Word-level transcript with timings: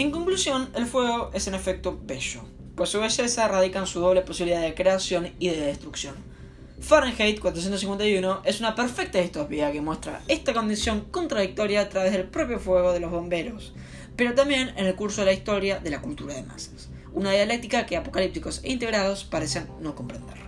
En 0.00 0.10
conclusión, 0.10 0.70
el 0.76 0.86
fuego 0.86 1.30
es 1.34 1.46
en 1.46 1.54
efecto 1.54 2.00
bello, 2.02 2.40
pues 2.74 2.88
su 2.88 2.98
belleza 2.98 3.46
radica 3.48 3.80
en 3.80 3.86
su 3.86 4.00
doble 4.00 4.22
posibilidad 4.22 4.62
de 4.62 4.74
creación 4.74 5.34
y 5.38 5.50
de 5.50 5.60
destrucción. 5.60 6.14
Fahrenheit 6.80 7.38
451 7.38 8.40
es 8.46 8.60
una 8.60 8.74
perfecta 8.74 9.18
distopía 9.18 9.70
que 9.70 9.82
muestra 9.82 10.22
esta 10.26 10.54
condición 10.54 11.02
contradictoria 11.10 11.82
a 11.82 11.90
través 11.90 12.12
del 12.12 12.24
propio 12.24 12.58
fuego 12.58 12.94
de 12.94 13.00
los 13.00 13.10
bomberos, 13.10 13.74
pero 14.16 14.32
también 14.32 14.70
en 14.78 14.86
el 14.86 14.94
curso 14.94 15.20
de 15.20 15.26
la 15.26 15.32
historia 15.34 15.80
de 15.80 15.90
la 15.90 16.00
cultura 16.00 16.32
de 16.32 16.44
masas, 16.44 16.88
una 17.12 17.32
dialéctica 17.32 17.84
que 17.84 17.98
apocalípticos 17.98 18.64
e 18.64 18.72
integrados 18.72 19.24
parecen 19.24 19.68
no 19.82 19.94
comprender. 19.94 20.38